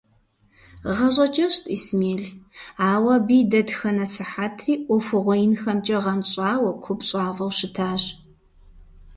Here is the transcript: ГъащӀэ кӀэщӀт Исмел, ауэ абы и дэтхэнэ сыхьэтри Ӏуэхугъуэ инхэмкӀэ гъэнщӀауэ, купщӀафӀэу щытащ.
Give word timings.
ГъащӀэ 0.95 1.27
кӀэщӀт 1.33 1.65
Исмел, 1.75 2.23
ауэ 2.91 3.13
абы 3.17 3.35
и 3.41 3.43
дэтхэнэ 3.51 4.05
сыхьэтри 4.13 4.73
Ӏуэхугъуэ 4.85 5.35
инхэмкӀэ 5.45 5.97
гъэнщӀауэ, 6.03 6.71
купщӀафӀэу 6.83 7.51
щытащ. 7.57 8.03